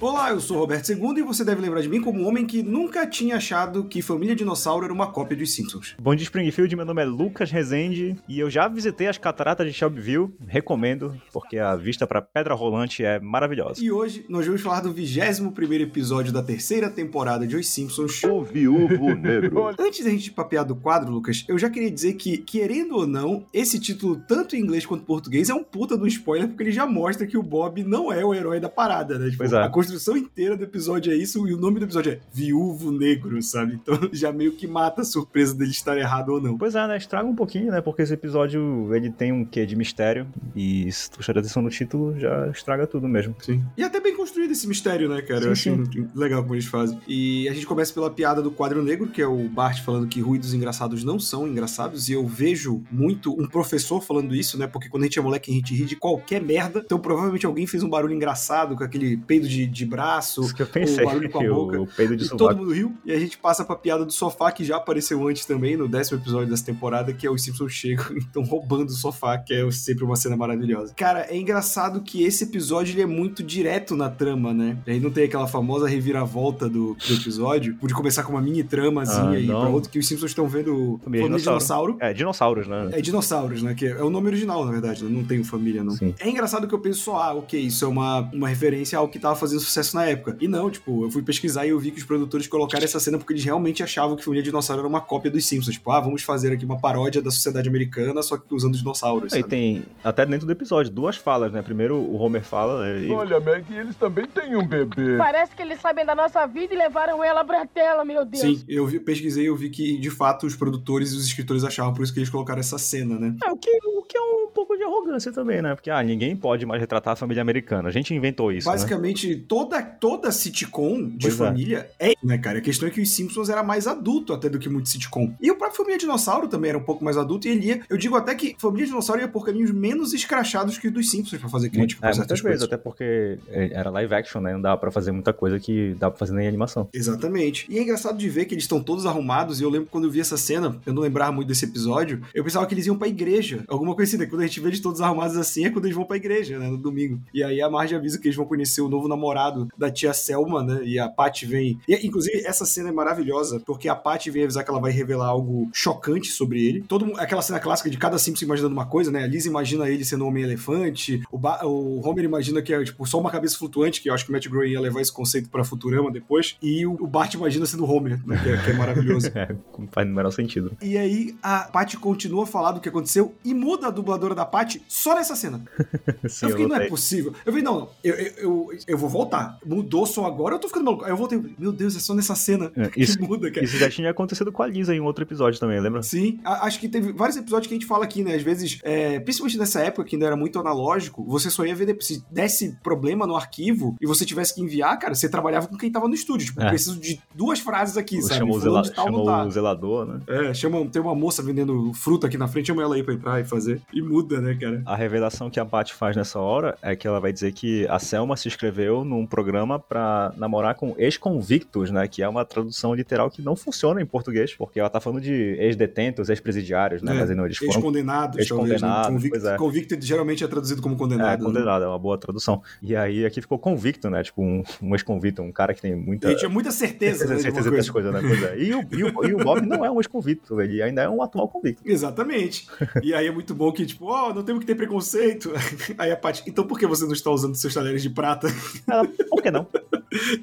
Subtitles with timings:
[0.00, 2.62] Olá, eu sou Roberto II e você deve lembrar de mim como um homem que
[2.62, 5.94] nunca tinha achado que Família Dinossauro era uma cópia dos Simpsons.
[6.00, 6.74] Bom dia, Springfield.
[6.76, 10.30] Meu nome é Lucas Rezende e eu já visitei as cataratas de Shelbyville.
[10.46, 13.82] Recomendo, porque a vista para Pedra Rolante é maravilhosa.
[13.82, 15.52] E hoje nós vamos falar do 21
[15.82, 18.22] episódio da terceira temporada de Os Simpsons.
[18.24, 19.74] O Viúvo Negro.
[19.78, 23.44] Antes da gente papear do quadro, Lucas, eu já queria dizer que, querendo ou não,
[23.52, 26.72] esse título, tanto em inglês quanto em português, é um puta do spoiler, porque ele
[26.72, 29.26] já mostra que o Bob não é o herói da parada, né?
[29.26, 29.62] Tipo, Pois é.
[29.62, 33.40] A construção inteira do episódio é isso, e o nome do episódio é Viúvo Negro,
[33.42, 33.74] sabe?
[33.74, 36.56] Então já meio que mata a surpresa dele estar errado ou não.
[36.56, 36.96] Pois é, né?
[36.96, 37.80] Estraga um pouquinho, né?
[37.80, 41.70] Porque esse episódio ele tem um quê de mistério e se tu prestar atenção no
[41.70, 43.34] título, já estraga tudo mesmo.
[43.40, 43.64] Sim.
[43.76, 45.40] E até bem construído esse mistério, né, cara?
[45.40, 46.08] Sim, eu achei sim.
[46.14, 46.98] legal como eles fazem.
[47.06, 50.20] E a gente começa pela piada do quadro negro, que é o Bart falando que
[50.20, 52.08] ruídos engraçados não são engraçados.
[52.08, 54.66] E eu vejo muito um professor falando isso, né?
[54.66, 56.82] Porque quando a gente é moleque, a gente ri de qualquer merda.
[56.84, 58.35] Então provavelmente alguém fez um barulho engraçado
[58.76, 61.80] com aquele peido de, de braço, Isso que eu pensei, barulho com a o- boca.
[61.80, 62.94] o peido de E todo mundo riu.
[63.04, 66.18] E a gente passa pra piada do sofá, que já apareceu antes também, no décimo
[66.18, 69.70] episódio dessa temporada, que é os Simpsons chegam e estão roubando o sofá, que é
[69.70, 70.92] sempre uma cena maravilhosa.
[70.94, 74.76] Cara, é engraçado que esse episódio ele é muito direto na trama, né?
[74.86, 79.30] Aí não tem aquela famosa reviravolta do, do episódio, de começar com uma mini tramazinha
[79.30, 81.56] Ah, e pra outro, que os Simpsons estão vendo Família Dinossauro.
[81.58, 81.96] Dinossauro.
[82.00, 82.88] É, dinossauros, né?
[82.92, 83.74] É dinossauros, né?
[83.74, 85.10] Que é o nome original, na verdade, né?
[85.10, 85.92] não tem o família, não.
[85.92, 86.14] Sim.
[86.18, 89.18] É engraçado que eu penso só, ah, ok, isso é uma, uma referência ao que
[89.18, 90.36] tava fazendo sucesso na época.
[90.40, 93.18] E não, tipo, eu fui pesquisar e eu vi que os produtores colocaram essa cena
[93.18, 95.74] porque eles realmente achavam que Família Dinossauro era uma cópia dos Simpsons.
[95.74, 99.32] Tipo, ah, vamos fazer aqui uma paródia da sociedade americana, só que usando dinossauros.
[99.32, 99.50] Aí sabe?
[99.50, 101.62] tem, até dentro do episódio, duas falas, né?
[101.62, 105.16] Primeiro o Homer fala, né, e Olha, Meg, eles também têm um bebê.
[105.16, 108.42] Parece que eles sabem da nossa vida e levaram ela pra tela, meu Deus.
[108.42, 111.64] Sim, eu vi, pesquisei e eu vi que, de fato, os produtores e os escritores
[111.64, 113.36] achavam, por isso que eles colocaram essa cena, né?
[113.44, 115.74] É, o que, o que é um pouco de arrogância também, né?
[115.74, 117.88] Porque, ah, ninguém pode mais retratar a família americana.
[117.88, 118.74] A gente inventou isso, né?
[118.74, 121.36] Basicamente, toda, toda sitcom de Pois é.
[121.36, 122.12] família é.
[122.22, 122.58] né, cara?
[122.58, 125.32] A questão é que os Simpsons era mais adulto até do que muito sitcom.
[125.40, 127.80] E o próprio Família Dinossauro também era um pouco mais adulto, e ele ia.
[127.88, 131.40] Eu digo até que Família Dinossauro ia por caminhos menos escrachados que o dos Simpsons
[131.40, 132.62] pra fazer crítica É, muitas vezes, coisas.
[132.62, 134.52] até porque era live action, né?
[134.52, 136.88] Não dava pra fazer muita coisa que dava pra fazer nem animação.
[136.92, 137.66] Exatamente.
[137.68, 140.10] E é engraçado de ver que eles estão todos arrumados, e eu lembro quando eu
[140.10, 143.08] vi essa cena, eu não lembrava muito desse episódio, eu pensava que eles iam pra
[143.08, 143.64] igreja.
[143.68, 144.26] Alguma coisa assim, né?
[144.28, 146.68] Quando a gente vê eles todos arrumados assim, é quando eles vão pra igreja, né?
[146.68, 147.20] No domingo.
[147.32, 150.62] E aí a Marge avisa que eles vão conhecer o novo namorado da tia Selma,
[150.62, 150.80] né?
[150.84, 151.78] E a Patty vem.
[151.88, 155.26] E, inclusive, essa cena é maravilhosa, porque a Patty vem avisar que ela vai revelar
[155.26, 156.82] algo chocante sobre ele.
[156.82, 159.24] Todo aquela cena clássica de cada Simpson imaginando uma coisa, né?
[159.24, 163.04] A Liz imagina ele sendo um homem-elefante, o, Ba- o Homer imagina que é tipo
[163.06, 165.48] só uma cabeça flutuante, que eu acho que o Matt Groening ia levar esse conceito
[165.48, 166.56] pra Futurama depois.
[166.62, 168.40] E o, Bart imagina sendo Homer, né?
[168.42, 169.26] Que é, que é maravilhoso.
[169.36, 169.54] É,
[169.90, 170.76] faz o menor sentido.
[170.80, 174.46] E aí a Patty continua a falar do que aconteceu e muda a dubladora da
[174.46, 175.62] Patty só nessa cena.
[176.28, 177.32] Sim, eu fiquei, não é possível.
[177.44, 179.58] Eu falei, não, não, eu, eu, eu, vou voltar.
[179.64, 181.04] Mudou só agora, eu tô ficando maluco.
[181.04, 183.64] Aí eu voltei, meu Deus, é só nessa cena É, que isso- muda, cara.
[183.64, 186.02] Isso já tinha acontecido com a Lisa em outro episódio também, lembra?
[186.02, 188.34] Sim, a- acho que teve vários episódios que a gente fala aqui, né?
[188.34, 191.86] Às vezes, é, principalmente nessa época que ainda era muito analógico, você só ia ver
[191.86, 192.06] depois.
[192.06, 195.90] Se desse problema no arquivo e você tivesse que enviar, cara, você trabalhava com quem
[195.90, 196.46] tava no estúdio.
[196.46, 196.68] Tipo, É.
[196.68, 198.38] preciso de duas frases aqui, sabe?
[198.40, 199.44] Chamou, zela- chamou tá.
[199.44, 200.20] o zelador, né?
[200.28, 203.40] É, chama, tem uma moça vendendo fruta aqui na frente, chama ela aí pra entrar
[203.40, 203.80] e fazer.
[203.92, 204.82] E muda, né, cara?
[204.86, 207.98] A revelação que a Patty faz nessa hora é que ela vai dizer que a
[207.98, 212.06] Selma se inscreveu num programa pra namorar com ex-convictos, né?
[212.08, 215.32] Que é uma tradução literal que não funciona em português, porque ela tá falando de
[215.58, 217.14] ex-detentos, ex-presidiários, né?
[217.16, 219.22] É, Mas não, eles foram Ex-condenados, ex-condenados, talvez.
[219.22, 219.28] Né?
[219.30, 219.56] Convict- é.
[219.56, 221.38] Convicted geralmente é traduzido como É, condenado.
[221.40, 221.44] né?
[221.44, 222.62] condenado, é uma boa tradução.
[222.82, 224.22] E aí aqui ficou convicto, né?
[224.22, 226.28] Tipo, um, um ex-convicto, um cara que tem muita.
[226.28, 228.10] Ele tinha muita certeza, né, de certeza dessas coisa.
[228.12, 228.28] coisas, né?
[228.28, 228.58] Pois é.
[228.62, 231.22] E, o, e, o, e o Bob não é um ex-convicto, ele ainda é um
[231.22, 231.82] atual convicto.
[231.84, 232.66] Exatamente.
[233.02, 235.52] E aí é muito bom que, tipo, ó, não temos que ter preconceito.
[235.98, 238.48] Aí a Paty, então por que você não está usando seus talheres de prata?
[238.88, 239.66] Ela, por que não?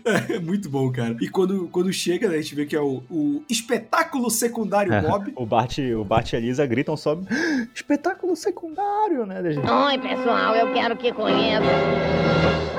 [0.06, 1.16] É muito bom, cara.
[1.20, 5.34] E quando, quando chega, né, a gente vê que é o, o espetáculo secundário Bob.
[5.36, 7.18] O Bart, o Bart e a Lisa gritam só
[7.74, 9.42] espetáculo secundário, né?
[9.52, 9.68] gente?
[9.68, 11.66] Oi, pessoal, eu quero que conheça.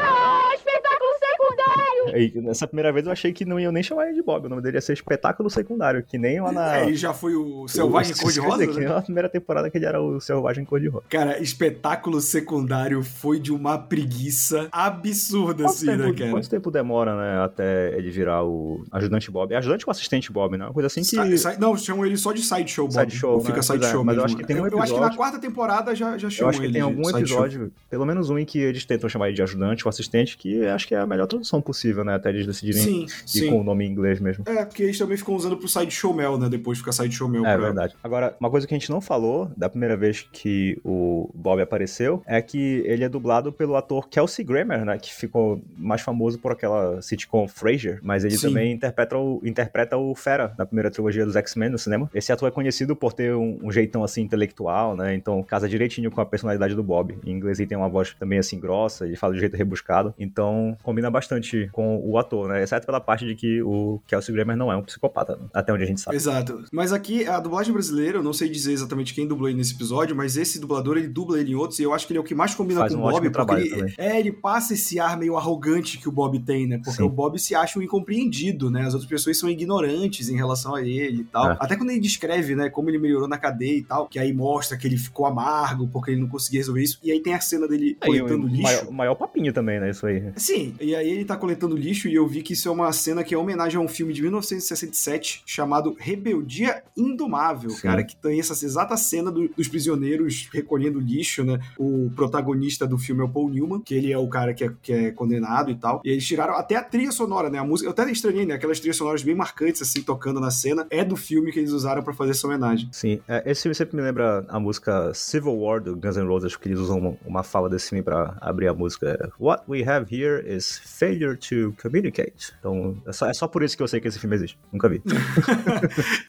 [0.00, 2.03] Ah, espetáculo secundário!
[2.03, 2.03] E
[2.40, 4.62] nessa primeira vez eu achei que não iam nem chamar ele de Bob, o nome
[4.62, 6.78] dele ia ser espetáculo secundário, que nem lá na.
[6.78, 8.88] É, ele já foi o Selvagem Cor-de-Rosa, que né?
[8.88, 11.05] na primeira temporada que ele era o Selvagem Cor-de-Rosa.
[11.08, 16.31] Cara, espetáculo secundário foi de uma preguiça absurda, Quanto, assim, né, tempo, cara?
[16.31, 19.52] quanto tempo demora, né, até ele virar o ajudante Bob?
[19.52, 20.67] É ajudante ou assistente Bob, né?
[20.67, 21.17] Uma coisa assim que.
[21.58, 22.94] Não, chamam ele só de sideshow, Bob.
[22.94, 23.44] Sideshow, né?
[23.44, 25.38] fica é, sideshow mas eu acho que tem um eu, acho que na episódio- quarta
[25.38, 28.44] temporada já, já Eu chamam acho que ele tem algum episódio, pelo menos um, em
[28.44, 31.26] que eles tentam chamar ele de ajudante ou assistente, que acho que é a melhor
[31.26, 32.03] tradução possível.
[32.04, 32.14] Né?
[32.14, 33.50] Até eles decidirem Sim, ir sim.
[33.50, 34.44] com o nome em inglês mesmo.
[34.46, 36.48] É, porque eles também ficam usando pro Sideshow Mel, né?
[36.48, 37.44] Depois fica Sideshow Mel.
[37.46, 37.94] É pra- verdade.
[38.02, 42.22] Agora, uma coisa que a gente não falou da primeira vez que o Bob apareceu
[42.26, 44.98] é que ele é dublado pelo ator Kelsey Grammer, né?
[44.98, 48.48] Que ficou mais famoso por aquela sitcom Frasier, mas ele Sim.
[48.48, 52.10] também interpreta o, interpreta o Fera na primeira trilogia dos X-Men no cinema.
[52.14, 55.14] Esse ator é conhecido por ter um, um jeitão assim intelectual, né?
[55.14, 57.16] Então casa direitinho com a personalidade do Bob.
[57.24, 60.14] Em inglês ele tem uma voz também assim grossa, ele fala de jeito rebuscado.
[60.18, 62.62] Então combina bastante com o ator, né?
[62.62, 65.46] Exceto pela parte de que o Kelsey Grammer não é um psicopata, né?
[65.52, 66.17] até onde a gente sabe.
[66.17, 66.64] Exato.
[66.73, 70.14] Mas aqui, a dublagem brasileira, eu não sei dizer exatamente quem dublou ele nesse episódio,
[70.17, 72.25] mas esse dublador, ele dubla ele em outros, e eu acho que ele é o
[72.25, 73.94] que mais combina Faz com um o Bob, porque ele, também.
[73.99, 76.79] é, ele passa esse ar meio arrogante que o Bob tem, né?
[76.79, 77.02] Porque Sim.
[77.02, 78.82] o Bob se acha um incompreendido, né?
[78.82, 81.50] As outras pessoas são ignorantes em relação a ele e tal.
[81.52, 81.56] É.
[81.61, 84.76] Até quando ele descreve, né, como ele melhorou na cadeia e tal, que aí mostra
[84.76, 86.99] que ele ficou amargo porque ele não conseguia resolver isso.
[87.02, 88.62] E aí tem a cena dele É, o coletando lixo.
[88.62, 89.91] maior, maior papinho também, né?
[89.91, 90.23] Isso aí.
[90.37, 93.22] Sim, e aí ele tá coletando lixo e eu vi que isso é uma cena
[93.22, 97.82] que é homenagem a um filme de 1967 chamado Rebeldia Indomável, Sim.
[97.82, 101.60] cara, que tem essa exata cena do- dos prisioneiros recolhendo lixo, né?
[101.78, 104.72] O protagonista do filme é o Paul Newman, que ele é o cara que é,
[104.82, 106.00] que é condenado e tal.
[106.04, 107.58] E eles tiraram até a trilha sonora, né?
[107.58, 108.54] A música, eu até estranhei, né?
[108.54, 112.02] Aquelas trilhas sonoras bem marcantes, assim, tocando na cena, é do filme que eles usaram
[112.02, 112.88] pra fazer essa homenagem.
[112.92, 116.56] Sim, é, esse filme sempre me lembra a música Civil War do Guns N' Roses,
[116.56, 119.31] que eles usam uma, fala desse filme pra abrir a música.
[119.38, 122.52] What we have here is failure to communicate.
[122.58, 124.58] Então, é só, é só por isso que eu sei que esse filme existe.
[124.72, 125.02] Nunca vi.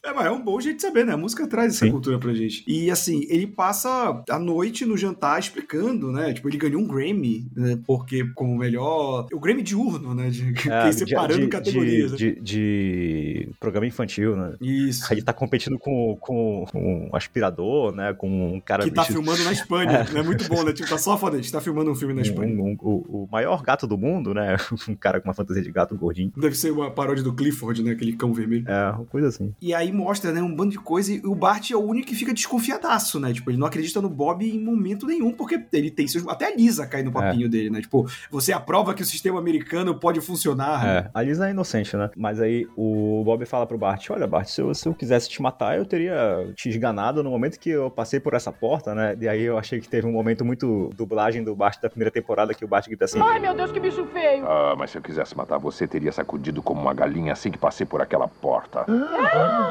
[0.04, 1.12] É, mas é um bom jeito de saber, né?
[1.12, 1.90] A música traz essa Sim.
[1.90, 2.64] cultura pra gente.
[2.66, 6.32] E assim, ele passa a noite no jantar explicando, né?
[6.32, 7.78] Tipo, ele ganhou um Grammy, né?
[7.86, 9.26] Porque como o melhor.
[9.32, 10.30] O Grammy diurno, né?
[10.30, 12.12] De, É, separando categorias.
[12.12, 12.16] né?
[12.18, 14.54] De, de- de programa infantil, né?
[14.60, 15.12] Isso.
[15.12, 18.12] Aí tá competindo com, com um aspirador, né?
[18.14, 20.04] Com um cara Que tá vestido- filmando na Espanha.
[20.12, 20.22] né?
[20.22, 20.72] Muito bom, né?
[20.72, 22.54] Tipo, tá só foda, a gente tá filmando um filme na Espanha.
[22.54, 24.56] um- um- o, o maior gato do mundo, né?
[24.88, 26.32] Um cara com uma fantasia de gato gordinho.
[26.36, 27.92] Deve ser uma paródia do Clifford, né?
[27.92, 28.64] Aquele cão vermelho.
[28.68, 29.52] É, uma coisa assim.
[29.60, 32.14] E aí mostra, né, um bando de coisa e o Bart é o único que
[32.14, 33.32] fica desconfiadaço, né?
[33.32, 36.26] Tipo, ele não acredita no Bob em momento nenhum, porque ele tem seus...
[36.28, 37.80] Até a Lisa cai no papinho dele, né?
[37.80, 40.84] Tipo, você aprova que o sistema americano pode funcionar.
[40.84, 40.98] né?
[40.98, 42.10] É, a Lisa é inocente, né?
[42.16, 45.40] Mas aí o Bob fala pro Bart: Olha, Bart, se eu, se eu quisesse te
[45.42, 49.16] matar, eu teria te esganado no momento que eu passei por essa porta, né?
[49.20, 52.54] E aí eu achei que teve um momento muito dublagem do Bart da primeira temporada
[52.54, 54.46] que o Bart grita assim: Ai, meu Deus, que bicho feio.
[54.46, 57.86] Ah, mas se eu quisesse matar você, teria sacudido como uma galinha assim que passei
[57.86, 58.84] por aquela porta.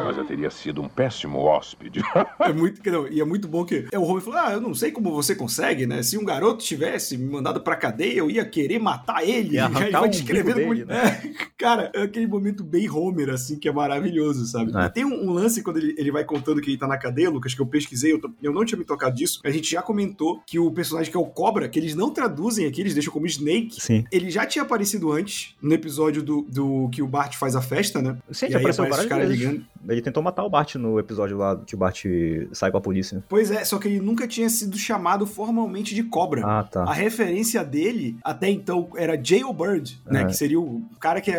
[0.04, 2.02] Mas eu teria sido um péssimo hóspede.
[2.40, 4.74] É muito, não, e é muito bom que é, o Homer falou: Ah, eu não
[4.74, 6.02] sei como você consegue, né?
[6.02, 9.56] Se um garoto tivesse me mandado pra cadeia, eu ia querer matar ele.
[9.56, 11.22] Ia Aí vai descrevendo dele, muito- É,
[11.58, 14.72] cara, é aquele momento bem Homer, assim, que é maravilhoso, sabe?
[14.76, 14.86] É.
[14.86, 17.30] E tem um, um lance quando ele, ele vai contando que ele tá na cadeia,
[17.30, 19.40] Lucas, que eu pesquisei, eu, eu não tinha me tocado disso.
[19.46, 22.66] A gente já comentou que o personagem que é o Cobra, que eles não traduzem
[22.66, 23.76] aqui, eles deixam como Snake.
[23.82, 24.06] Sim.
[24.12, 28.02] Ele já tinha aparecido antes, no episódio do, do que o Bart faz a festa,
[28.02, 28.18] né?
[28.32, 29.40] Sim, E já aí apareceu várias vezes.
[29.40, 29.66] ligando.
[29.88, 32.04] Ele tentou matar o Bart no episódio lá que o Bart
[32.52, 33.24] sai com a polícia.
[33.30, 36.42] Pois é, só que ele nunca tinha sido chamado formalmente de Cobra.
[36.44, 36.84] Ah, tá.
[36.84, 40.24] A referência dele, até então, era Jailbird, né?
[40.24, 40.26] É.
[40.26, 41.36] Que seria o cara que é,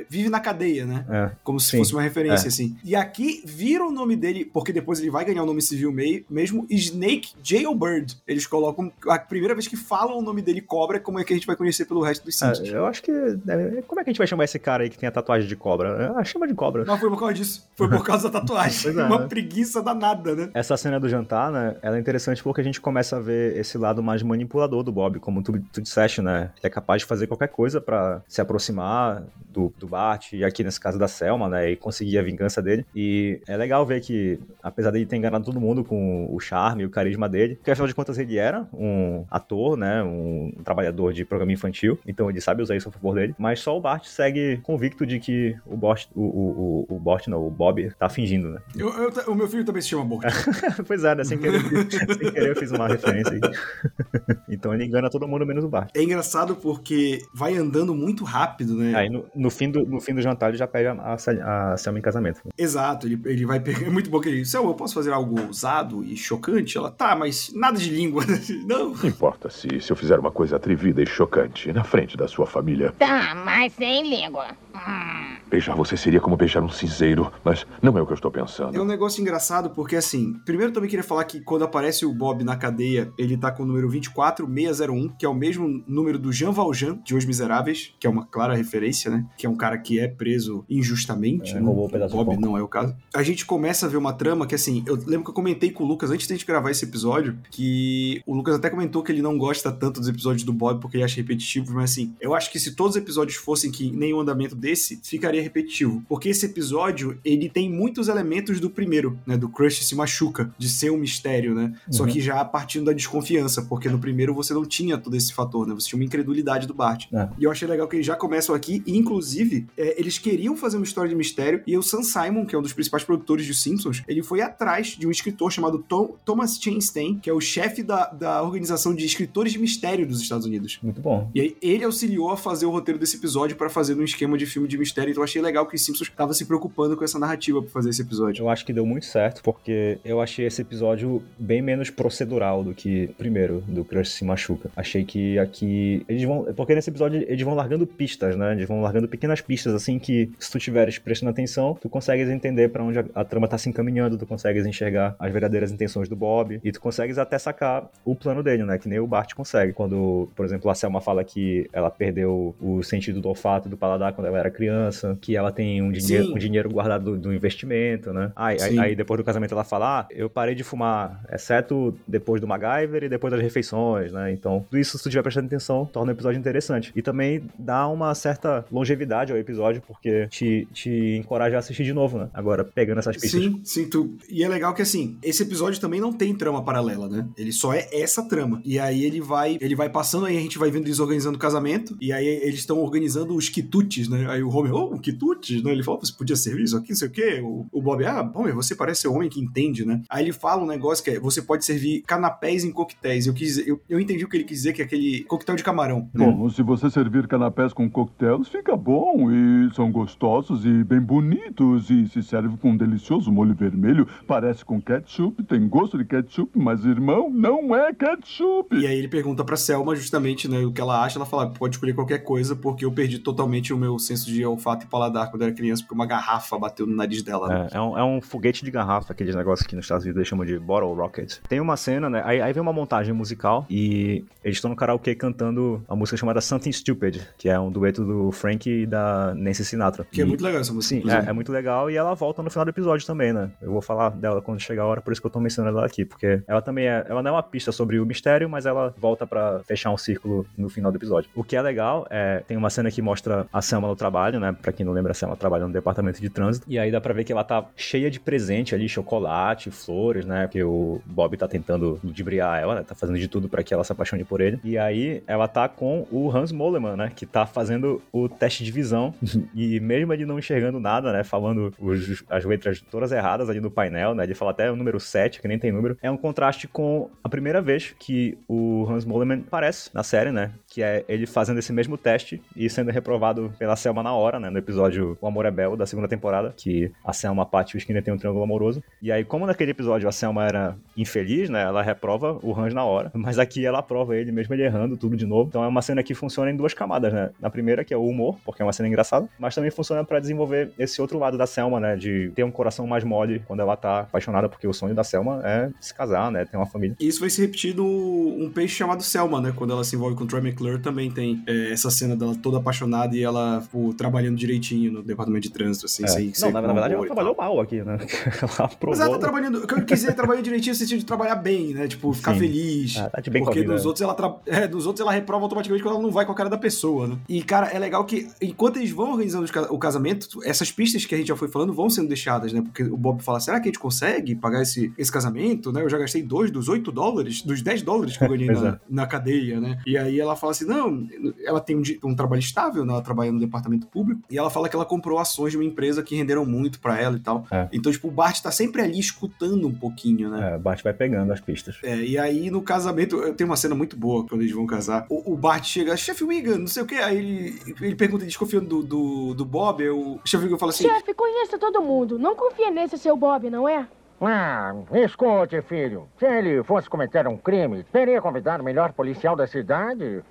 [0.00, 1.04] é, vive na cadeia, né?
[1.08, 1.30] É.
[1.42, 2.48] Como se Sim, fosse uma referência, é.
[2.48, 2.76] assim.
[2.84, 6.24] E aqui vira o nome dele, porque depois ele vai ganhar o nome civil mei-
[6.28, 8.16] mesmo, Snake Jailbird.
[8.28, 11.36] Eles colocam, a primeira vez que falam o nome dele Cobra, como é que a
[11.36, 12.68] gente vai conhecer pelo resto dos É, Simpsons.
[12.68, 13.10] eu acho que.
[13.48, 15.48] É, Como é que a gente vai chamar esse cara aí que tem a tatuagem
[15.48, 16.12] de cobra?
[16.16, 16.84] Ah, chama de cobra.
[16.84, 18.90] Não foi por causa disso, foi por causa da tatuagem.
[19.00, 19.26] É, uma né?
[19.28, 20.50] preguiça danada, né?
[20.52, 21.76] Essa cena do jantar, né?
[21.80, 25.18] Ela é interessante porque a gente começa a ver esse lado mais manipulador do Bob,
[25.20, 26.50] como tu, tu disseste, né?
[26.56, 30.62] Ele é capaz de fazer qualquer coisa pra se aproximar do, do Bart, e aqui
[30.64, 31.70] nesse caso da Selma, né?
[31.70, 32.84] E conseguir a vingança dele.
[32.94, 36.86] E é legal ver que, apesar dele ter enganado todo mundo com o charme e
[36.86, 40.02] o carisma dele, porque afinal de contas ele era um ator, né?
[40.02, 43.34] Um trabalhador de programa infantil, então ele sabe usar isso a favor dele.
[43.38, 47.26] Mas só o Bart segue convicto de que o Bart, o, o, o, o Bart,
[47.28, 48.60] não, o Bob, tá fingindo, né?
[48.76, 50.24] Eu- eu- o meu filho também se chama Bort.
[50.86, 51.24] pois é, né?
[51.24, 53.40] Sem querer, sem querer eu fiz uma referência aí.
[54.48, 55.90] então ele engana todo mundo menos o Bart.
[55.94, 58.94] É engraçado porque vai andando muito rápido, né?
[58.94, 61.76] Aí no, no fim do, no fim do jantar ele já pede a, a, a
[61.76, 62.40] Selma em casamento.
[62.56, 63.86] Exato, ele, ele vai pegar.
[63.86, 64.44] É muito bom que ele.
[64.44, 66.76] Selma, eu posso fazer algo ousado e chocante?
[66.76, 68.24] Ela, tá, mas nada de língua.
[68.66, 68.90] Não.
[68.94, 72.46] Não importa se, se eu fizer uma coisa atrevida e chocante na frente da sua
[72.46, 72.92] família.
[73.00, 74.48] Tá, mas sem língua.
[74.74, 75.36] Hum.
[75.48, 78.76] Beijar você seria como beijar um cinzeiro, mas não é o que eu estou pensando.
[78.76, 82.12] É um negócio engraçado porque, assim, primeiro eu também queria falar que quando aparece o
[82.12, 86.30] Bob na cadeia, ele tá com o número 24601, que é o mesmo número do
[86.30, 89.26] Jean Valjean, de Os Miseráveis, que é uma clara referência, né?
[89.36, 91.52] Que é um cara que é preso injustamente.
[91.52, 91.62] É, né?
[91.62, 92.94] roubou um pedaço Bob não é o caso.
[93.14, 95.84] A gente começa a ver uma trama que, assim, eu lembro que eu comentei com
[95.84, 99.10] o Lucas antes de a gente gravar esse episódio, que o Lucas até comentou que
[99.10, 102.34] ele não gosta tanto dos episódios do Bob porque ele acha repetitivo, mas assim, eu
[102.34, 106.02] acho que se todos os episódios fossem que nem o andamento desse, ficaria repetitivo.
[106.08, 109.36] Porque esse episódio, ele tem muitos elementos do primeiro, né?
[109.36, 111.74] Do Crush se machuca, de ser um mistério, né?
[111.90, 112.08] Só Uhum.
[112.10, 115.74] que já partindo da desconfiança, porque no primeiro você não tinha todo esse fator, né?
[115.74, 117.06] Você tinha uma incredulidade do Bart.
[117.12, 117.28] É.
[117.38, 120.76] E eu achei legal que eles já começam aqui, e inclusive, é, eles queriam fazer
[120.76, 123.54] uma história de mistério, e o Sam Simon, que é um dos principais produtores de
[123.54, 127.82] Simpsons, ele foi atrás de um escritor chamado Tom- Thomas Chainstein, que é o chefe
[127.82, 130.78] da, da organização de escritores de mistério dos Estados Unidos.
[130.82, 131.30] Muito bom.
[131.34, 134.46] E aí ele auxiliou a fazer o roteiro desse episódio pra fazer num esquema de
[134.46, 137.18] filme de mistério, então eu achei legal que os Simpsons tava se preocupando com essa
[137.18, 138.42] narrativa pra fazer esse episódio.
[138.42, 142.74] Eu acho que deu muito certo, porque eu achei esse episódio bem menos procedural do
[142.74, 144.70] que primeiro, do Crush se machuca.
[144.76, 146.04] Achei que aqui.
[146.08, 146.44] Eles vão.
[146.54, 148.52] Porque nesse episódio eles vão largando pistas, né?
[148.52, 152.68] Eles vão largando pequenas pistas, assim, que se tu tiveres prestando atenção, tu consegues entender
[152.70, 156.16] pra onde a, a trama tá se encaminhando, tu consegues enxergar as verdadeiras intenções do
[156.16, 158.78] Bob, e tu consegues até sacar o plano dele, né?
[158.78, 159.72] Que nem o Bart consegue.
[159.72, 163.76] Quando, por exemplo, a Selma fala que ela perdeu o sentido do olfato e do
[163.76, 166.34] paladar quando ela era criança, que ela tem um dinheiro, Sim.
[166.34, 168.32] um dinheiro guardado do, do investimento, né?
[168.36, 172.40] Aí, aí, aí depois do casamento ela fala, ah, eu parei de fumar, exceto depois
[172.40, 174.32] do MacGyver e depois das refeições, né?
[174.32, 176.92] Então, tudo isso, se tu estiver prestando atenção, torna o episódio interessante.
[176.94, 181.92] E também dá uma certa longevidade ao episódio, porque te, te encoraja a assistir de
[181.92, 182.28] novo, né?
[182.34, 183.40] Agora, pegando essas pistas.
[183.40, 184.16] Sim, sim, tu...
[184.28, 187.26] e é legal que assim, esse episódio também não tem trama paralela, né?
[187.36, 188.60] Ele só é essa trama.
[188.64, 191.40] E aí ele vai, ele vai passando, aí a gente vai vendo eles organizando o
[191.40, 194.26] casamento, e aí eles estão organizando os quitutes, né?
[194.28, 195.72] Aí o Homer, oh, quitutes, né?
[195.72, 197.40] Ele fala, você podia servir isso aqui, não sei o quê.
[197.42, 200.02] O, o Bob, ah, Homer, você parece ser um homem que entende, né?
[200.08, 203.26] Aí ele fala um negócio que é, você pode servir canapés em coquetéis.
[203.26, 205.64] Eu, quis, eu, eu entendi o que ele quis dizer, que é aquele coquetel de
[205.64, 206.08] camarão.
[206.14, 206.26] né?
[206.26, 211.90] Bom, se você servir canapés com coquetéis, fica bom e são gostosos e bem bonitos
[211.90, 216.58] e se serve com um delicioso molho vermelho, parece com ketchup, tem gosto de ketchup,
[216.58, 218.76] mas irmão, não é ketchup.
[218.76, 221.76] E aí ele pergunta pra Selma justamente, né, o que ela acha, ela fala, pode
[221.76, 225.42] escolher qualquer coisa, porque eu perdi totalmente o meu senso de olfato e paladar quando
[225.42, 227.48] eu era criança, porque uma garrafa bateu no nariz dela.
[227.48, 227.68] né?
[227.72, 230.28] É, é um, é um foguete de garrafa, aqueles negócios que nos Estados Unidos eles
[230.28, 231.38] chamam de bottle rocket.
[231.48, 232.22] Tem uma cena, né?
[232.24, 236.40] Aí, aí vem uma montagem musical e eles estão no karaokê cantando a música chamada
[236.40, 240.06] Something Stupid, que é um dueto do Frank e da Nancy Sinatra.
[240.10, 241.00] Que é E- muito legal essa música.
[241.00, 243.50] Sim, é, é muito legal e ela volta no final do episódio também, né?
[243.60, 245.86] Eu vou falar dela quando chegar a hora, por isso que eu tô mencionando ela
[245.86, 248.94] aqui, porque ela também é, ela não é uma pista sobre o mistério, mas ela
[248.96, 251.30] volta pra fechar um círculo no final do episódio.
[251.34, 254.54] O que é legal é, tem uma cena que mostra a Selma no trabalho, né?
[254.60, 257.12] Pra quem não lembra, a Selma trabalha no departamento de trânsito, e aí dá pra
[257.12, 260.46] ver que ela tá cheia de presente ali, chocolate, flores, né?
[260.46, 262.82] Porque o Bob tá tentando ludibriar ela, né?
[262.86, 264.60] Tá fazendo de tudo pra que ela se apaixone por ele.
[264.64, 267.12] E aí ela tá com o Hans Moleman, né?
[267.14, 269.12] Que tá fazendo o teste de visão
[269.54, 271.24] e mesmo ele não enxergando nada, né?
[271.24, 274.24] Falando os- as letras todas erradas ali no painel, né?
[274.24, 275.96] Ele fala até o número 7, que nem tem número.
[276.02, 280.50] É um contraste com a primeira vez que o Hans Moleman aparece na série, né?
[280.70, 284.48] Que é ele fazendo esse mesmo teste e sendo reprovado pela Selma na hora, né?
[284.48, 287.76] No episódio O Amor é Belo, da segunda temporada, que a Selma, a Patty e
[287.76, 288.82] o Skinner tem um triângulo amoroso.
[289.02, 291.62] E aí, como naquele episódio a Selma era infeliz, né?
[291.62, 293.10] Ela reprova o Hans na hora.
[293.12, 295.48] Mas aqui ela aprova ele, mesmo ele errando tudo de novo.
[295.48, 297.30] Então é uma cena que funciona em duas camadas, né?
[297.40, 300.20] Na primeira, que é o humor, porque é uma cena engraçada, mas também funciona pra
[300.20, 301.96] desenvolver esse outro lado da Selma, né?
[301.96, 305.40] De ter um coração mais mole quando ela tá apaixonada, porque o sonho da Selma
[305.44, 306.44] é se casar, né?
[306.44, 306.96] Ter uma família.
[307.00, 309.52] Isso vai se repetir no um peixe chamado Selma, né?
[309.54, 310.40] Quando ela se envolve com o Troy
[310.82, 315.42] Também tem é, essa cena dela toda apaixonada e ela pô, trabalhando direitinho no departamento
[315.42, 316.08] de trânsito, assim, É.
[316.08, 317.98] sem Não, ser na, verdade ela trabalhou mal aqui, né?
[318.42, 318.90] ela aprovou.
[318.90, 321.36] Mas ela tá trabalhando, o que eu quis dizer, trabalhando direitinho no sentido de trabalhar
[321.36, 321.88] bem, né?
[321.88, 322.40] Tipo, ficar Sim.
[322.40, 322.96] feliz.
[322.96, 324.34] Ah, tá de bem Porque nos outros, ela tra...
[324.46, 327.06] é, nos outros ela reprova automaticamente quando ela não vai com a cara da pessoa,
[327.06, 327.18] né?
[327.28, 331.18] E, cara, é legal que enquanto eles vão organizando o casamento, essas pistas que a
[331.18, 332.62] gente já foi falando vão sendo deixadas, né?
[332.62, 335.82] Porque o Bob fala, será que a gente consegue pagar esse, esse casamento, né?
[335.82, 338.78] Eu já gastei dois dos 8 dólares, dos 10 dólares que eu ganhei na, é.
[338.88, 339.78] na cadeia, né?
[339.86, 341.06] E aí ela fala assim, não,
[341.44, 342.92] ela tem um, um trabalho estável, né?
[342.92, 346.02] Ela trabalha no departamento público, e ela fala que ela comprou ações de uma empresa
[346.02, 347.46] que renderam muito pra ela e tal.
[347.50, 347.68] É.
[347.72, 350.52] Então, tipo, o Bart tá sempre ali escutando um pouquinho, né?
[350.52, 351.78] É, o Bart vai pegando as pistas.
[351.82, 355.06] É, e aí no casamento, tem uma cena muito boa quando eles vão casar.
[355.08, 358.68] O, o Bart chega, chefe Wigan, não sei o que, aí ele, ele pergunta, desconfiando
[358.68, 362.18] do, do, do Bob, aí o chefe Wigan fala assim: Chefe, conheça todo mundo.
[362.18, 363.86] Não confia nesse seu Bob, não é?
[364.20, 366.06] Ah, escute, filho.
[366.18, 370.22] Se ele fosse cometer um crime, teria convidado o melhor policial da cidade?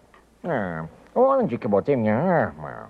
[0.44, 2.90] Ah, onde que botei minha arma?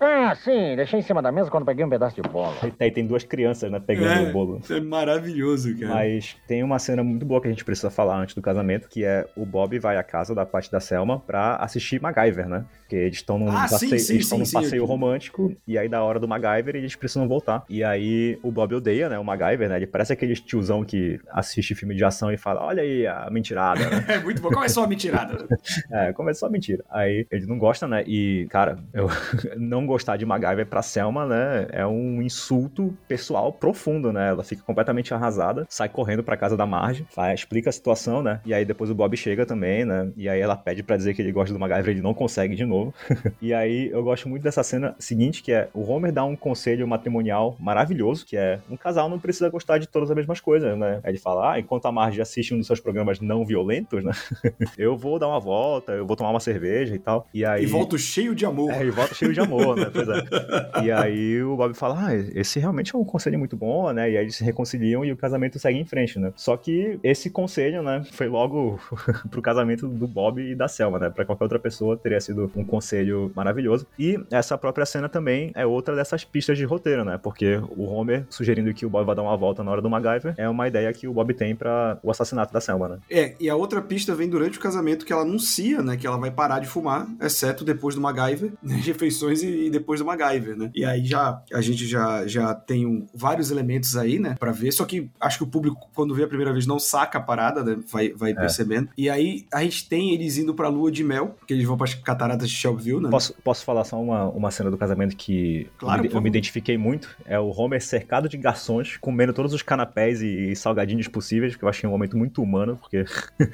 [0.00, 2.54] Ah, sim, deixei em cima da mesa quando peguei um pedaço de bola.
[2.62, 4.60] E aí tem duas crianças, né, pegando o bolo.
[4.70, 5.94] É maravilhoso, cara.
[5.94, 9.04] Mas tem uma cena muito boa que a gente precisa falar antes do casamento, que
[9.04, 12.64] é o Bob vai à casa da parte da Selma pra assistir MacGyver, né?
[12.80, 14.52] Porque eles estão num Ah, sim, passeio, sim, eles estão sim, num sim.
[14.54, 17.64] passeio romântico, e aí da hora do MacGyver eles precisam voltar.
[17.68, 19.76] E aí o Bob odeia, né, o MacGyver, né?
[19.76, 23.88] Ele parece aquele tiozão que assiste filme de ação e fala, olha aí a mentirada,
[23.88, 24.04] né?
[24.08, 24.62] É muito bom.
[24.62, 25.46] É só a mentirada?
[25.90, 26.84] É, começou a mentira.
[26.90, 28.02] Aí ele não gosta, né?
[28.06, 29.08] E, cara, eu
[29.56, 31.66] não gostar de MacGyver pra Selma, né?
[31.70, 34.28] É um insulto pessoal profundo, né?
[34.28, 38.40] Ela fica completamente arrasada, sai correndo pra casa da Marge, faz, explica a situação, né?
[38.44, 40.10] E aí depois o Bob chega também, né?
[40.16, 42.64] E aí ela pede pra dizer que ele gosta do MacGyver, ele não consegue de
[42.64, 42.94] novo.
[43.40, 46.86] e aí eu gosto muito dessa cena seguinte, que é o Homer dá um conselho
[46.86, 51.00] matrimonial maravilhoso, que é um casal não precisa gostar de todas as mesmas coisas, né?
[51.02, 54.12] Aí ele fala, ah, enquanto a Marge assiste um dos seus programas não violentos, né?
[54.76, 57.26] eu vou dar uma volta, eu vou tomar uma cerveja e tal.
[57.32, 57.62] E aí.
[57.62, 58.70] E volto cheio de amor.
[58.72, 59.90] É, e volta cheio de amor, né?
[59.92, 60.84] Pois é.
[60.84, 64.10] E aí o Bob fala: Ah, esse realmente é um conselho muito bom, né?
[64.10, 66.32] E aí eles se reconciliam e o casamento segue em frente, né?
[66.36, 68.78] Só que esse conselho, né, foi logo
[69.30, 71.10] pro casamento do Bob e da Selma, né?
[71.10, 73.86] Pra qualquer outra pessoa teria sido um conselho maravilhoso.
[73.98, 77.18] E essa própria cena também é outra dessas pistas de roteiro, né?
[77.18, 80.34] Porque o Homer sugerindo que o Bob vai dar uma volta na hora do MacGyver
[80.36, 82.98] é uma ideia que o Bob tem para o assassinato da Selma, né?
[83.10, 86.16] É, e a outra pista vem durante o casamento que ela anuncia, né, que ela
[86.16, 90.56] vai parar de fumar, exceto depois do MacGyver, né, refeições e, e depois do MacGyver,
[90.56, 90.70] né?
[90.74, 94.72] E aí já a gente já, já tem um- vários elementos aí, né, pra ver,
[94.72, 97.62] só que acho que o público quando vê a primeira vez não saca a parada,
[97.64, 98.88] né, vai, vai percebendo.
[98.96, 101.94] E aí a gente tem eles indo pra lua de mel, que eles vão pras
[101.94, 103.10] cataratas de Shelbyville, né?
[103.10, 106.28] Posso, posso falar só uma, uma cena do casamento que Claro, eu, me, eu me
[106.28, 107.08] identifiquei muito?
[107.24, 111.68] É o Homer cercado de garçons, comendo todos os canapés e, salgadinhos possíveis, que eu
[111.68, 113.04] achei um momento muito humano, porque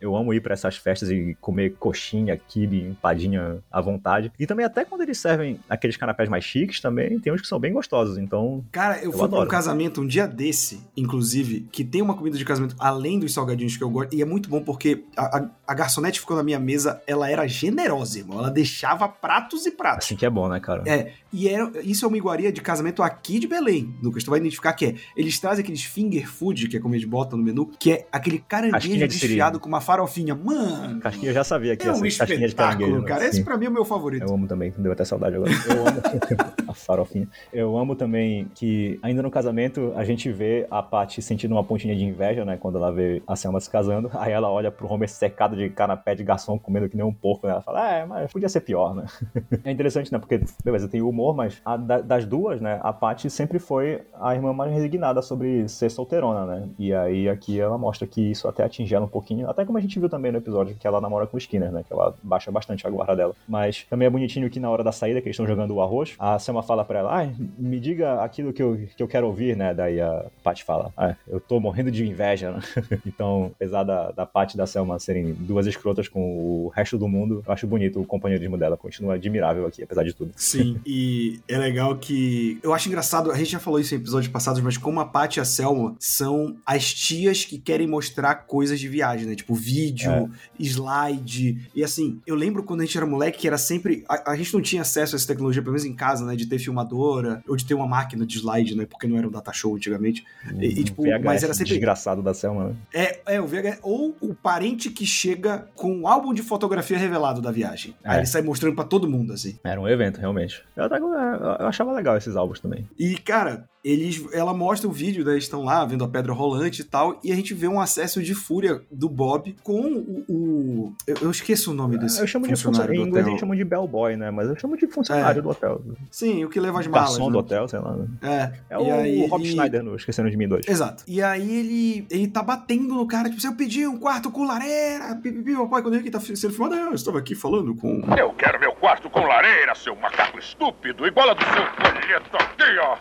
[0.00, 4.32] eu amo ir pra essas festas e comer coxinha, quibe, empadinha à vontade.
[4.38, 5.37] E também até quando eles servem
[5.68, 8.64] aqueles canapés mais chiques também, tem uns que são bem gostosos, então...
[8.70, 12.36] Cara, eu, Eu fui pra um casamento um dia desse, inclusive, que tem uma comida
[12.36, 14.14] de casamento além dos salgadinhos que eu gosto.
[14.14, 17.46] E é muito bom porque a, a, a garçonete ficou na minha mesa, ela era
[17.46, 18.38] generosa, irmão.
[18.38, 20.06] Ela deixava pratos e pratos.
[20.06, 20.82] Assim que é bom, né, cara?
[20.86, 24.24] É, e era, isso é uma iguaria de casamento aqui de Belém, Lucas.
[24.24, 24.94] Tu vai identificar que é.
[25.14, 28.38] Eles trazem aqueles finger food, que é como eles botam no menu, que é aquele
[28.38, 30.34] caranguejo de desfiado com uma farofinha.
[30.34, 33.00] Mano, Casquinha eu já sabia que é um casquinha de caranguejo.
[33.00, 33.06] né?
[33.06, 33.20] cara.
[33.24, 33.28] Sim.
[33.28, 34.22] Esse pra mim é o meu favorito.
[34.26, 35.50] Eu amo também, deu até saudade agora.
[35.68, 36.00] Eu amo
[36.66, 37.28] a farofinha.
[37.52, 41.94] Eu amo também que, ainda no casamento, a gente vê a Paty sentindo uma pontinha
[41.94, 42.56] de inveja, né?
[42.56, 44.10] Quando ela vê a Selma se casando.
[44.14, 47.46] Aí ela olha pro Homer secado de canapé de garçom, comendo que nem um porco,
[47.46, 47.52] né?
[47.52, 49.06] Ela fala, é, mas podia ser pior, né?
[49.64, 50.18] é interessante, né?
[50.18, 52.78] Porque, beleza, tem humor, mas a da- das duas, né?
[52.82, 56.68] A Paty sempre foi a irmã mais resignada sobre ser solteirona, né?
[56.78, 59.48] E aí aqui ela mostra que isso até atinge ela um pouquinho.
[59.50, 61.82] Até como a gente viu também no episódio que ela namora com o Skinner, né?
[61.86, 63.34] Que ela baixa bastante a guarda dela.
[63.48, 66.14] Mas também é bonitinho que na hora da saída, que eles estão jogando o arroz,
[66.18, 69.56] a Selma fala pra ela, ai, me diga aquilo que eu, que eu quero ouvir,
[69.56, 69.74] né?
[69.74, 72.60] Daí a Paty fala, ah, eu tô morrendo de inveja, né?
[73.06, 77.08] então, apesar da, da Paty e da Selma serem duas escrotas com o resto do
[77.08, 80.30] mundo, eu acho bonito o companheirismo dela, continua admirável aqui, apesar de tudo.
[80.36, 82.58] Sim, e é legal que.
[82.62, 85.38] Eu acho engraçado, a gente já falou isso em episódios passados, mas como a Paty
[85.38, 89.34] e a Selma são as tias que querem mostrar coisas de viagem, né?
[89.34, 90.28] Tipo, vídeo, É.
[90.62, 91.58] slide.
[91.74, 94.04] E assim, eu lembro quando a gente era moleque que era sempre.
[94.08, 96.36] A, a gente não tinha acesso a essa tecnologia, pelo menos em casa, né?
[96.36, 98.86] De ter filmadora, ou de ter uma máquina de slide, né?
[98.86, 100.24] Porque não era um data show antigamente.
[100.58, 101.72] E, e, tipo, VHS mas era sempre.
[101.72, 102.76] desgraçado da Selma, né?
[102.92, 103.78] É, é, o VHS.
[103.82, 105.37] Ou o parente que chega
[105.74, 107.94] com um álbum de fotografia revelado da viagem.
[108.04, 108.18] Aí É.
[108.20, 109.56] ele sai mostrando pra todo mundo, assim.
[109.64, 110.62] Era um evento, realmente.
[110.76, 112.86] Eu, até- eu achava legal esses álbuns também.
[112.98, 115.32] E, cara, eles, ela mostra o vídeo, né?
[115.32, 118.22] Eles estão lá vendo a pedra rolante e tal, e a gente vê um acesso
[118.22, 120.24] de fúria do Bob com o.
[120.28, 122.94] o- eu, eu esqueço o nome desse Eu chamo de funcionário funcionário.
[122.94, 123.32] Em do inglês hotel.
[123.32, 124.30] eles chamam de bellboy, né?
[124.30, 125.42] Mas eu chamo de funcionário É.
[125.42, 125.80] do hotel.
[126.10, 127.10] Sim, o que leva as malas.
[127.10, 127.32] Garçom né?
[127.32, 127.96] do hotel, sei lá.
[127.96, 128.06] né?
[128.20, 130.66] É, É e o aí Rob ele- Schneider no Esquecendo de Mim 2.
[130.68, 131.04] Exato.
[131.06, 134.44] E aí ele, ele tá batendo no cara, tipo, se eu pedi um quarto com
[134.44, 138.02] lareira, pipipi, papai, quando ele que tá sendo filmado, "Ah, eu estava aqui falando com.
[138.16, 142.78] Eu quero meu quarto com lareira, seu macaco estúpido, igual a do seu folheto aqui,
[142.80, 142.96] ó.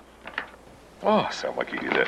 [1.02, 2.08] Oh, Selma querida,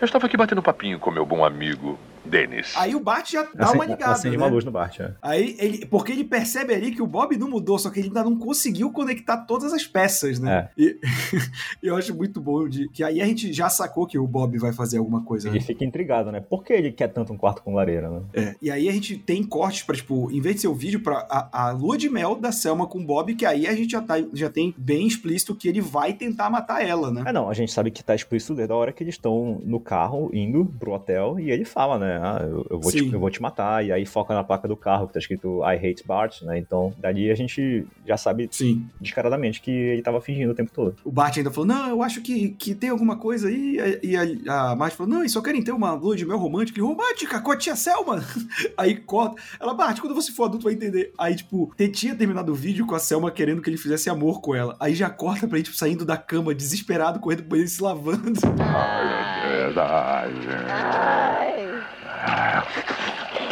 [0.00, 1.98] eu estava aqui batendo papinho com meu bom amigo
[2.30, 2.72] Dennis.
[2.76, 4.12] Aí o Bart já dá uma ligada.
[4.12, 4.42] Acende né?
[4.42, 5.12] uma luz no Bart, é.
[5.20, 5.86] Aí ele.
[5.86, 8.90] Porque ele percebe ali que o Bob não mudou, só que ele ainda não conseguiu
[8.92, 10.68] conectar todas as peças, né?
[10.78, 10.82] É.
[10.82, 10.98] E
[11.82, 14.72] eu acho muito bom de que aí a gente já sacou que o Bob vai
[14.72, 15.48] fazer alguma coisa.
[15.48, 15.64] Ele Né?
[15.64, 16.40] fica intrigado, né?
[16.40, 18.20] Por que ele quer tanto um quarto com lareira, né?
[18.32, 21.00] É, e aí a gente tem cortes pra, tipo, em vez de ser o vídeo
[21.00, 23.90] pra a, a lua de mel da Selma com o Bob, que aí a gente
[23.92, 27.24] já, tá, já tem bem explícito que ele vai tentar matar ela, né?
[27.26, 29.80] É, não, a gente sabe que tá explícito desde a hora que eles estão no
[29.80, 32.19] carro indo pro hotel e ele fala, né?
[32.20, 32.22] Né?
[32.22, 33.84] Ah, eu, eu vou te, eu vou te matar.
[33.84, 36.58] E aí foca na placa do carro que tá escrito I hate Bart, né?
[36.58, 38.86] Então, dali a gente já sabe Sim.
[39.00, 40.96] descaradamente que ele tava fingindo o tempo todo.
[41.04, 44.00] O Bart ainda falou, não, eu acho que, que tem alguma coisa aí.
[44.02, 46.78] E a, a Marge falou, não, eles só querem ter uma lua de mel romântica.
[46.78, 48.22] E romântica com a tia Selma.
[48.76, 49.40] Aí corta.
[49.58, 51.12] Ela, Bart, quando você for adulto vai entender.
[51.18, 54.54] Aí, tipo, tinha terminado o vídeo com a Selma querendo que ele fizesse amor com
[54.54, 54.76] ela.
[54.78, 57.82] Aí já corta pra ele, tipo, saindo da cama, desesperado, correndo pro banheiro e se
[57.82, 58.40] lavando.
[58.58, 60.70] Ai, meu Deus, ai, gente.
[60.70, 61.69] Ai,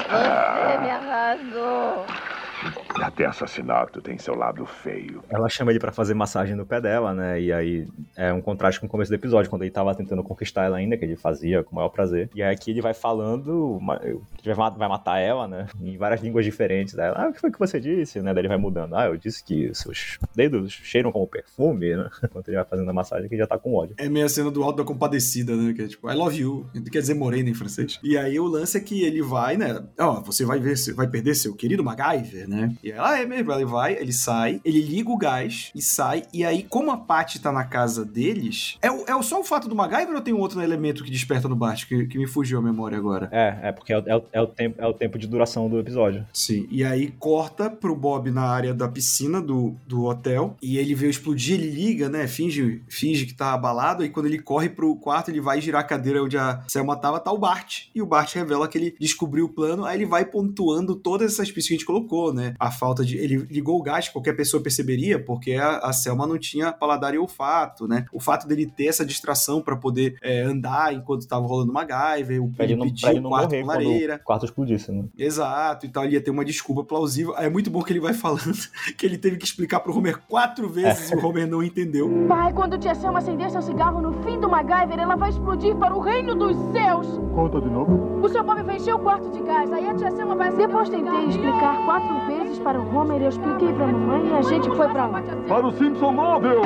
[0.06, 2.18] você me arrasou.
[2.96, 5.22] Até assassinato tem seu lado feio.
[5.28, 7.40] Ela chama ele pra fazer massagem no pé dela, né?
[7.40, 10.64] E aí é um contraste com o começo do episódio, quando ele tava tentando conquistar
[10.64, 12.28] ela ainda, que ele fazia com o maior prazer.
[12.34, 13.78] E aí aqui ele vai falando
[14.38, 15.66] que vai ma- vai matar ela, né?
[15.80, 16.94] Em várias línguas diferentes.
[16.94, 18.20] Daí ela, ah, o que foi que você disse?
[18.20, 18.32] Né?
[18.34, 18.94] Daí ele vai mudando.
[18.96, 22.08] Ah, eu disse que seus dedos cheiram como perfume, né?
[22.24, 23.94] Enquanto ele vai fazendo a massagem, que ele já tá com ódio.
[23.98, 25.72] É meio a cena do Alto da Compadecida, né?
[25.72, 26.66] Que é tipo, I love you.
[26.90, 27.98] Quer dizer morena em francês.
[28.02, 29.82] E aí o lance é que ele vai, né?
[29.98, 32.74] Ó, você vai ver, você vai perder seu querido MacGyver, né?
[32.88, 33.52] E ela, ah, é mesmo.
[33.52, 36.24] Ele vai, ele sai, ele liga o gás e sai.
[36.32, 39.68] E aí, como a Patty tá na casa deles, é, o- é só o fato
[39.68, 42.58] do MacGyver ou tem um outro elemento que desperta no Bart que, que me fugiu
[42.58, 43.28] a memória agora?
[43.32, 45.68] É, é porque é, o- é o- é o tempo, é o tempo de duração
[45.68, 46.26] do episódio.
[46.32, 50.94] Sim, e aí corta pro Bob na área da piscina do, do hotel, e ele
[50.94, 54.94] vê explodir, ele liga, né, finge, finge que tá abalado, aí quando ele corre pro
[54.96, 58.06] quarto, ele vai girar a cadeira onde a Selma tava, tá o Bart, e o
[58.06, 61.74] Bart revela que ele descobriu o plano, aí ele vai pontuando todas essas pistas que
[61.74, 65.54] a gente colocou, né, a falta de, ele ligou o gás, qualquer pessoa perceberia, porque
[65.54, 69.62] a, a Selma não tinha paladar e olfato, né, o fato dele ter essa distração
[69.62, 73.20] pra poder é, andar enquanto tava rolando MacGyver, o Pra ele não, pedir pra ele
[73.20, 75.04] o não quarto morrer com lareira, o quarto explodisse, né?
[75.16, 77.36] Exato, e tal, ele ia ter uma desculpa plausível.
[77.36, 78.58] É muito bom que ele vai falando
[78.96, 82.26] que ele teve que explicar pro Homer quatro vezes e o Homer não entendeu.
[82.28, 85.94] Pai, quando tia Selma acender seu cigarro no fim do MacGyver, ela vai explodir para
[85.94, 87.06] o reino dos céus.
[87.34, 88.20] Conta de novo.
[88.20, 90.54] O seu Bob vai encher o quarto de gás, aí a tia Selma vai...
[90.56, 94.42] Depois tentei explicar quatro vezes para o Homer, eu expliquei para a mamãe e a
[94.42, 95.22] gente foi para lá.
[95.46, 96.62] Para o Simpson Móvel!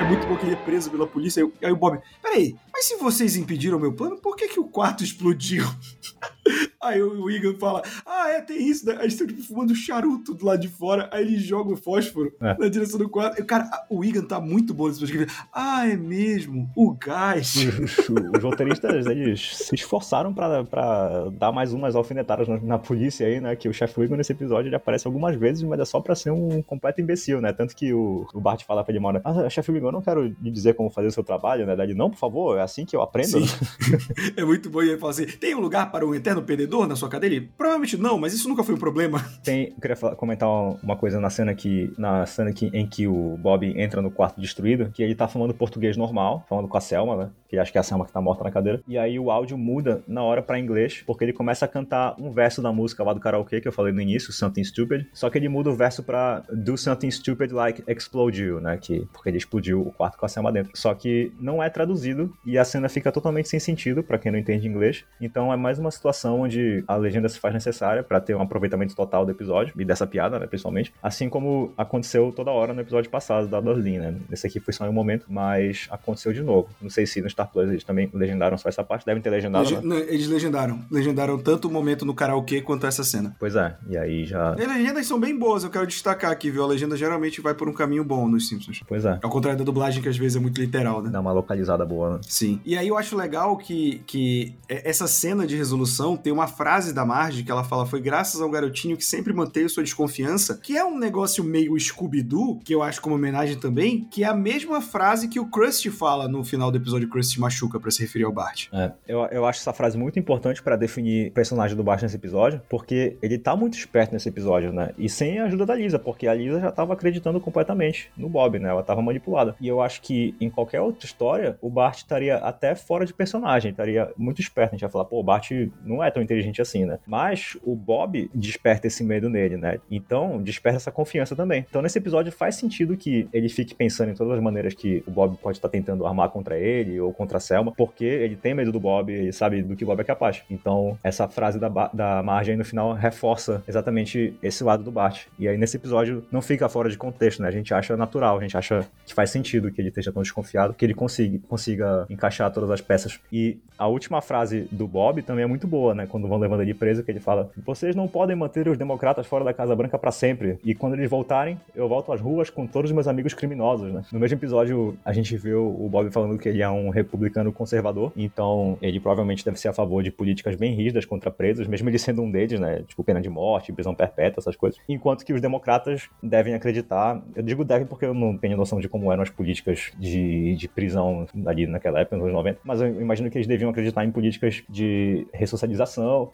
[0.00, 1.42] É muito bom que ele é preso pela polícia.
[1.42, 4.60] Aí, aí o Bob, peraí, mas se vocês impediram o meu plano, por que, que
[4.60, 5.64] o quarto explodiu?
[6.80, 8.92] Aí o o Egan fala: Ah, é, tem isso, né?
[8.94, 11.08] Aí eles estão tipo, fumando charuto do lado de fora.
[11.12, 12.56] Aí ele joga o fósforo É.
[12.58, 13.40] na direção do quarto.
[13.40, 15.26] E, cara, o Egan tá muito bom nesse episódio.
[15.52, 16.70] Ah, é mesmo?
[16.76, 17.54] O gás.
[17.56, 23.40] Os, roteiristas, eles se esforçaram pra, pra dar mais umas alfinetadas na, na polícia aí,
[23.40, 23.56] né?
[23.56, 26.30] Que o chefe Wiggum nesse episódio ele aparece algumas vezes, mas é só pra ser
[26.30, 27.52] um completo imbecil, né?
[27.52, 30.02] Tanto que o, o Bart fala pra ele uma hora, ah, chefe Wiggum, eu não
[30.02, 31.74] quero lhe dizer como fazer o seu trabalho, né?
[31.82, 33.40] Ele, não, por favor, é assim que eu aprendo.
[33.46, 33.46] Sim.
[34.36, 34.82] é muito bom.
[34.82, 37.44] E ele fala assim: tem um lugar para um eterno perdedor na sua cadeira?
[37.56, 39.22] Provavelmente não, mas isso nunca foi um problema.
[39.42, 43.06] Tem, eu queria falar- comentar uma coisa na cena que na cena que, em que
[43.06, 46.80] o Bob entra no quarto destruído, que ele tá falando português normal, falando com a
[46.80, 47.30] Selma, né?
[47.48, 48.82] Que acho que é a Selma que tá morta na cadeira.
[48.88, 52.30] E aí o áudio muda na hora pra inglês, porque ele começa a cantar um
[52.32, 55.06] verso da música lá do karaokê que eu falei no início, Something Stupid.
[55.12, 58.76] Só que ele muda o verso pra Do Something Stupid Like Explode You, né?
[58.80, 60.72] Que, porque ele explodiu o quarto com a Selma dentro.
[60.74, 64.38] Só que não é traduzido e a cena fica totalmente sem sentido pra quem não
[64.38, 65.04] entende inglês.
[65.20, 68.94] Então é mais uma situação onde a legenda se faz necessária pra ter um aproveitamento
[68.94, 70.92] total do episódio e dessa piada, né, principalmente.
[71.02, 74.14] Assim como aconteceu toda hora no episódio passado da Dorlin, né?
[74.30, 76.68] Esse aqui foi só um momento, mas aconteceu de novo.
[76.80, 79.64] Não sei se no Star Plus eles também legendaram só essa parte, devem ter legendado,
[79.64, 79.82] Lege- né?
[79.84, 80.80] não, Eles legendaram.
[80.90, 83.34] Legendaram tanto o momento no karaokê quanto essa cena.
[83.38, 84.54] Pois é, e aí já.
[84.58, 86.62] E as legendas são bem boas, eu quero destacar aqui, viu?
[86.62, 88.82] A legenda geralmente vai por um caminho bom nos Simpsons.
[88.86, 91.10] Pois é, Ao contrário da dublagem, que às vezes é muito literal, né?
[91.10, 92.20] dá uma localizada boa, né?
[92.22, 92.60] Sim.
[92.64, 97.04] E aí eu acho legal que, que essa cena de resolução tem uma frase da
[97.04, 100.84] Marge que ela fala: Foi graças ao garotinho que sempre manteve sua desconfiança, que é
[100.84, 105.28] um negócio meio Scooby-Doo, que eu acho como homenagem também, que é a mesma frase
[105.28, 108.68] que o Krusty fala no final do episódio Krusty machuca pra se referir ao Bart.
[108.72, 112.16] É, eu, eu acho essa frase muito importante pra definir o personagem do Bart nesse
[112.16, 114.90] episódio, porque ele tá muito esperto nesse episódio, né?
[114.98, 118.58] E sem a ajuda da Lisa, porque a Lisa já tava acreditando completamente no Bob,
[118.58, 118.68] né?
[118.68, 119.54] Ela tava manipulada.
[119.60, 123.70] E eu acho que em qualquer outra história, o Bart estaria até fora de personagem,
[123.70, 124.70] estaria muito esperto.
[124.70, 125.50] A gente vai falar, pô, o Bart
[125.84, 126.98] não é tão inteligente assim, né?
[127.06, 129.78] Mas o Bob desperta esse medo nele, né?
[129.90, 131.64] Então, desperta essa confiança também.
[131.68, 135.10] Então, nesse episódio faz sentido que ele fique pensando em todas as maneiras que o
[135.10, 138.72] Bob pode estar tentando armar contra ele ou contra a Selma, porque ele tem medo
[138.72, 140.42] do Bob, ele sabe do que o Bob é capaz.
[140.50, 145.26] Então, essa frase da, da Marge aí no final reforça exatamente esse lado do Bart.
[145.38, 147.48] E aí, nesse episódio, não fica fora de contexto, né?
[147.48, 150.74] A gente acha natural, a gente acha que faz sentido que ele esteja tão desconfiado,
[150.74, 153.18] que ele consiga, consiga encaixar todas as peças.
[153.32, 156.06] E a última frase do Bob também é muito boa, boa, né?
[156.06, 159.44] Quando vão levando ele preso, que ele fala: vocês não podem manter os democratas fora
[159.44, 160.58] da Casa Branca para sempre.
[160.64, 164.02] E quando eles voltarem, eu volto às ruas com todos os meus amigos criminosos, né?
[164.12, 168.12] No mesmo episódio, a gente viu o Bob falando que ele é um republicano conservador,
[168.16, 171.98] então ele provavelmente deve ser a favor de políticas bem rígidas contra presos, mesmo ele
[171.98, 172.82] sendo um deles, né?
[172.86, 174.80] Tipo, pena de morte, prisão perpétua, essas coisas.
[174.88, 178.88] Enquanto que os democratas devem acreditar, eu digo devem porque eu não tenho noção de
[178.88, 183.00] como eram as políticas de, de prisão ali naquela época, nos anos 90, mas eu
[183.00, 185.75] imagino que eles deviam acreditar em políticas de ressocialização,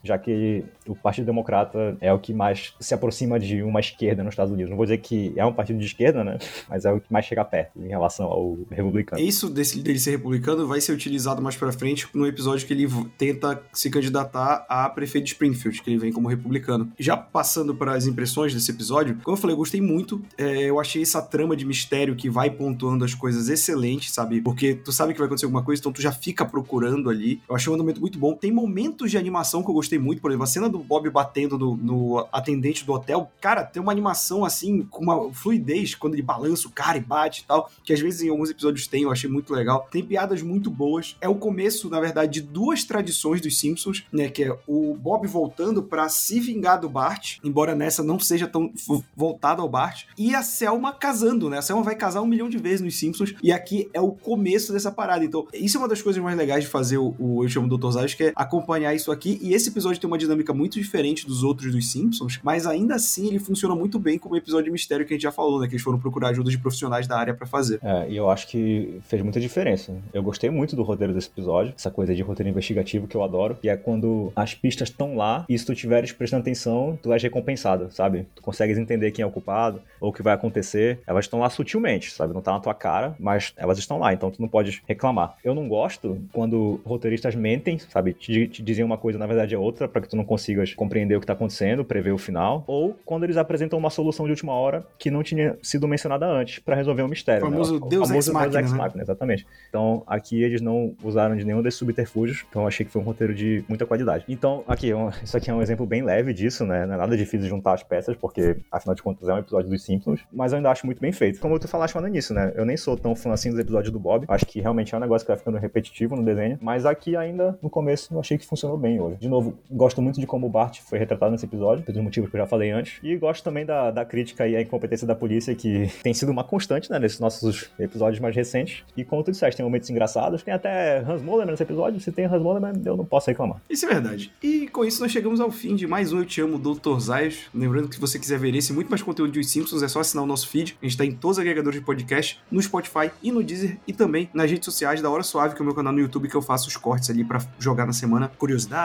[0.03, 4.33] já que o Partido Democrata é o que mais se aproxima de uma esquerda nos
[4.33, 4.71] Estados Unidos.
[4.71, 6.39] Não vou dizer que é um partido de esquerda, né?
[6.69, 9.23] Mas é o que mais chega perto em relação ao republicano.
[9.23, 12.89] Isso desse, dele ser republicano vai ser utilizado mais pra frente no episódio que ele
[13.17, 16.91] tenta se candidatar a prefeito de Springfield, que ele vem como republicano.
[16.99, 20.23] Já passando para as impressões desse episódio, como eu falei, eu gostei muito.
[20.37, 24.41] É, eu achei essa trama de mistério que vai pontuando as coisas excelente, sabe?
[24.41, 27.41] Porque tu sabe que vai acontecer alguma coisa, então tu já fica procurando ali.
[27.49, 28.35] Eu achei um andamento muito bom.
[28.35, 31.59] Tem momentos de animação que eu gostei muito, por exemplo, a cena do Bob batendo
[31.59, 33.31] no, no atendente do hotel.
[33.41, 37.43] Cara, tem uma animação assim, com uma fluidez, quando ele balança o cara e bate
[37.43, 39.89] e tal, que às vezes em alguns episódios tem, eu achei muito legal.
[39.91, 41.17] Tem piadas muito boas.
[41.21, 44.29] É o começo, na verdade, de duas tradições dos Simpsons, né?
[44.29, 48.73] Que é o Bob voltando pra se vingar do Bart, embora nessa não seja tão
[49.17, 51.59] voltado ao Bart, e a Selma casando, né?
[51.59, 54.73] A Selma vai casar um milhão de vezes nos Simpsons, e aqui é o começo
[54.73, 55.25] dessa parada.
[55.25, 57.91] Então, isso é uma das coisas mais legais de fazer o, o Eu Chamo Dr.
[57.91, 59.22] Zayas, que é acompanhar isso aqui.
[59.29, 63.29] E esse episódio tem uma dinâmica muito diferente dos outros dos Simpsons, mas ainda assim
[63.29, 65.67] ele funciona muito bem como episódio de mistério que a gente já falou, né?
[65.67, 67.79] Que eles foram procurar ajuda de profissionais da área pra fazer.
[67.83, 69.95] É, e eu acho que fez muita diferença.
[70.13, 73.57] Eu gostei muito do roteiro desse episódio, essa coisa de roteiro investigativo que eu adoro,
[73.61, 77.23] que é quando as pistas estão lá e se tu tiveres prestando atenção, tu és
[77.23, 78.27] recompensado, sabe?
[78.35, 81.01] Tu consegues entender quem é o culpado ou o que vai acontecer.
[81.07, 82.35] Elas estão lá sutilmente, sabe?
[82.35, 85.37] Não tá na tua cara, mas elas estão lá, então tu não pode reclamar.
[85.45, 88.13] Eu não gosto quando roteiristas mentem, sabe?
[88.13, 91.17] Te, te dizem uma coisa, na verdade é outra, para que tu não consigas compreender
[91.17, 94.53] o que tá acontecendo, prever o final, ou quando eles apresentam uma solução de última
[94.53, 97.47] hora que não tinha sido mencionada antes para resolver um mistério.
[97.47, 97.87] O famoso né?
[97.89, 98.79] Deus Ex Machina, Ex né?
[98.79, 99.47] Machina, exatamente.
[99.69, 103.35] Então, aqui eles não usaram de nenhum desses subterfúgios, então achei que foi um roteiro
[103.35, 104.25] de muita qualidade.
[104.29, 106.87] Então, aqui, um- isso aqui é um exemplo bem leve disso, né?
[106.87, 109.83] Não é nada difícil juntar as peças, porque, afinal de contas, é um episódio dos
[109.83, 111.41] Simpsons, mas eu ainda acho muito bem feito.
[111.41, 112.53] Como tu falaste lá no início, né?
[112.55, 115.01] Eu nem sou tão fã assim dos episódios do Bob, acho que realmente é um
[115.01, 118.47] negócio que vai ficando repetitivo no desenho, mas aqui ainda, no começo, eu achei que
[118.47, 119.17] funcionou bem hoje.
[119.19, 122.37] De novo, gosto muito de como o Bart foi retratado nesse episódio, pelos motivos que
[122.37, 125.55] eu já falei antes, e gosto também da, da crítica e a incompetência da polícia,
[125.55, 128.85] que tem sido uma constante, né, nesses nossos episódios mais recentes.
[128.97, 132.27] E como tu disseste, tem momentos engraçados, tem até Hans Moleman nesse episódio, se tem
[132.27, 133.61] Hans Moleman, eu não posso reclamar.
[133.69, 134.33] Isso é verdade.
[134.43, 136.99] E com isso nós chegamos ao fim de mais um Eu Te Amo, Dr.
[136.99, 137.41] Zayas.
[137.55, 140.01] Lembrando que se você quiser ver esse muito mais conteúdo de Os Simpsons, é só
[140.01, 140.77] assinar o nosso feed.
[140.81, 143.93] A gente tá em todos os agregadores de podcast, no Spotify e no Deezer, e
[143.93, 146.35] também nas redes sociais da Hora Suave, que é o meu canal no YouTube, que
[146.35, 148.31] eu faço os cortes ali pra jogar na semana,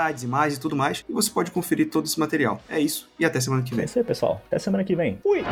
[0.07, 1.03] curiosidades, imagens e tudo mais.
[1.07, 2.61] E você pode conferir todo esse material.
[2.69, 3.85] É isso, e até semana que É vem.
[3.85, 4.41] isso aí, pessoal.
[4.47, 5.19] Até semana que vem.
[5.21, 5.43] Fui!